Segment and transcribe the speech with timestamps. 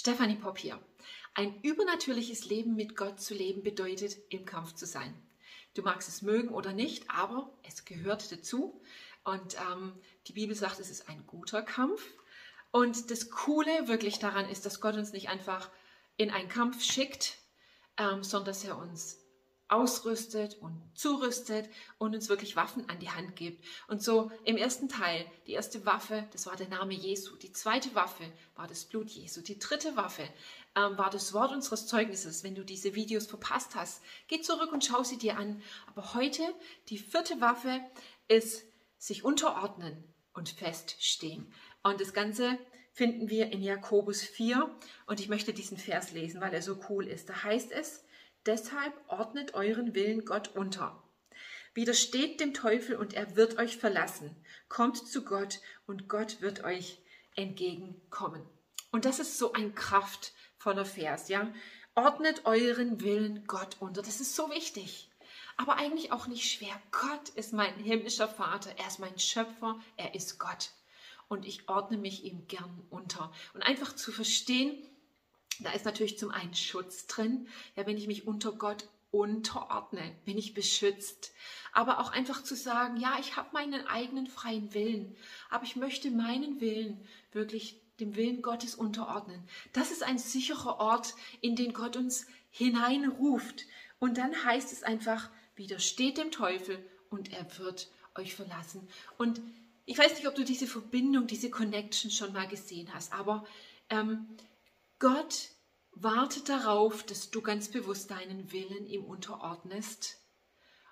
[0.00, 0.80] Stefanie Popp hier.
[1.34, 5.12] Ein übernatürliches Leben mit Gott zu leben bedeutet, im Kampf zu sein.
[5.74, 8.80] Du magst es mögen oder nicht, aber es gehört dazu.
[9.24, 9.92] Und ähm,
[10.26, 12.02] die Bibel sagt, es ist ein guter Kampf.
[12.70, 15.70] Und das Coole wirklich daran ist, dass Gott uns nicht einfach
[16.16, 17.36] in einen Kampf schickt,
[17.98, 19.18] ähm, sondern dass er uns
[19.70, 21.68] ausrüstet und zurüstet
[21.98, 23.64] und uns wirklich Waffen an die Hand gibt.
[23.86, 27.36] Und so im ersten Teil, die erste Waffe, das war der Name Jesu.
[27.36, 28.24] Die zweite Waffe
[28.56, 29.40] war das Blut Jesu.
[29.40, 30.22] Die dritte Waffe
[30.74, 32.42] ähm, war das Wort unseres Zeugnisses.
[32.42, 35.62] Wenn du diese Videos verpasst hast, geh zurück und schau sie dir an.
[35.86, 36.42] Aber heute,
[36.88, 37.80] die vierte Waffe
[38.26, 38.64] ist
[38.98, 40.02] sich unterordnen
[40.34, 41.52] und feststehen.
[41.82, 42.58] Und das Ganze
[42.92, 44.68] finden wir in Jakobus 4
[45.06, 47.28] und ich möchte diesen Vers lesen, weil er so cool ist.
[47.28, 48.04] Da heißt es,
[48.46, 51.02] Deshalb ordnet euren Willen Gott unter.
[51.74, 54.34] Widersteht dem Teufel und er wird euch verlassen.
[54.68, 56.98] Kommt zu Gott und Gott wird euch
[57.36, 58.42] entgegenkommen.
[58.90, 61.52] Und das ist so ein kraftvoller Vers, ja?
[61.94, 64.02] Ordnet euren Willen Gott unter.
[64.02, 65.10] Das ist so wichtig.
[65.56, 66.80] Aber eigentlich auch nicht schwer.
[66.90, 68.70] Gott ist mein himmlischer Vater.
[68.78, 69.78] Er ist mein Schöpfer.
[69.96, 70.70] Er ist Gott.
[71.28, 73.32] Und ich ordne mich ihm gern unter.
[73.54, 74.82] Und einfach zu verstehen,
[75.62, 77.48] da ist natürlich zum einen Schutz drin.
[77.76, 81.32] Ja, wenn ich mich unter Gott unterordne, bin ich beschützt.
[81.72, 85.16] Aber auch einfach zu sagen, ja, ich habe meinen eigenen freien Willen,
[85.48, 87.00] aber ich möchte meinen Willen
[87.32, 89.42] wirklich dem Willen Gottes unterordnen.
[89.72, 93.66] Das ist ein sicherer Ort, in den Gott uns hineinruft.
[93.98, 98.88] Und dann heißt es einfach, widersteht dem Teufel und er wird euch verlassen.
[99.18, 99.40] Und
[99.84, 103.44] ich weiß nicht, ob du diese Verbindung, diese Connection schon mal gesehen hast, aber
[103.90, 104.26] ähm,
[105.00, 105.48] Gott
[105.92, 110.18] wartet darauf, dass du ganz bewusst deinen Willen ihm unterordnest.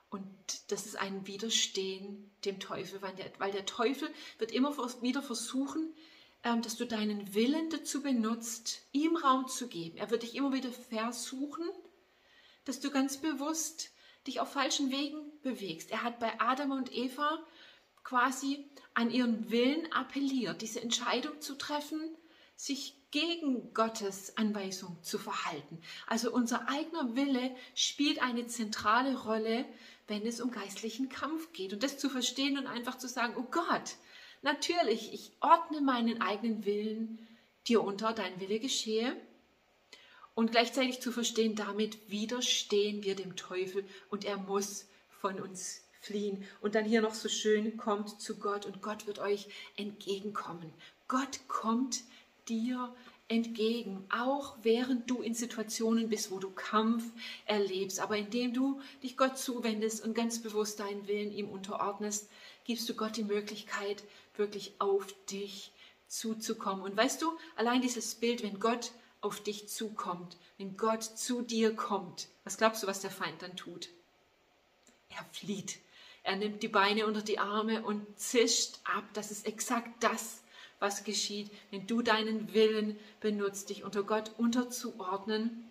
[0.09, 0.27] Und
[0.69, 5.95] das ist ein Widerstehen dem Teufel, weil der, weil der Teufel wird immer wieder versuchen,
[6.43, 9.99] ähm, dass du deinen Willen dazu benutzt, ihm Raum zu geben.
[9.99, 11.69] Er wird dich immer wieder versuchen,
[12.65, 13.91] dass du ganz bewusst
[14.27, 15.91] dich auf falschen Wegen bewegst.
[15.91, 17.43] Er hat bei Adam und Eva
[18.05, 18.65] quasi
[18.95, 22.17] an ihren Willen appelliert, diese Entscheidung zu treffen,
[22.59, 25.81] sich gegen Gottes Anweisung zu verhalten.
[26.09, 29.65] Also unser eigener Wille spielt eine zentrale Rolle,
[30.09, 31.73] wenn es um geistlichen Kampf geht.
[31.73, 33.95] Und das zu verstehen und einfach zu sagen, oh Gott,
[34.43, 37.27] natürlich, ich ordne meinen eigenen Willen
[37.69, 39.17] dir unter, dein Wille geschehe.
[40.35, 44.87] Und gleichzeitig zu verstehen, damit widerstehen wir dem Teufel und er muss
[45.21, 46.45] von uns fliehen.
[46.61, 50.73] Und dann hier noch so schön, kommt zu Gott und Gott wird euch entgegenkommen.
[51.07, 52.03] Gott kommt
[52.49, 52.95] dir
[53.29, 57.05] entgegen, auch während du in Situationen bist, wo du Kampf
[57.45, 58.01] erlebst.
[58.01, 62.31] Aber indem du dich Gott zuwendest und ganz bewusst deinen Willen ihm unterordnest,
[62.65, 64.03] gibst du Gott die Möglichkeit,
[64.37, 65.73] wirklich auf dich
[66.07, 66.83] zuzukommen.
[66.83, 71.75] Und weißt du, allein dieses Bild, wenn Gott auf dich zukommt, wenn Gott zu dir
[71.75, 73.91] kommt, was glaubst du, was der Feind dann tut?
[75.11, 75.79] Er flieht.
[76.23, 79.05] Er nimmt die Beine unter die Arme und zischt ab.
[79.13, 80.43] Das ist exakt das,
[80.81, 85.69] was geschieht, wenn du deinen Willen benutzt, dich unter Gott unterzuordnen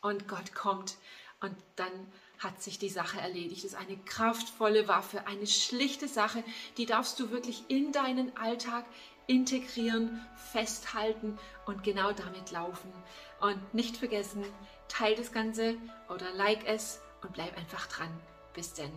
[0.00, 0.96] und Gott kommt
[1.40, 1.92] und dann
[2.38, 3.64] hat sich die Sache erledigt.
[3.64, 6.42] Das ist eine kraftvolle Waffe, eine schlichte Sache,
[6.76, 8.84] die darfst du wirklich in deinen Alltag
[9.26, 12.92] integrieren, festhalten und genau damit laufen.
[13.40, 14.44] Und nicht vergessen,
[14.88, 15.76] teil das Ganze
[16.08, 18.10] oder like es und bleib einfach dran.
[18.54, 18.92] Bis denn.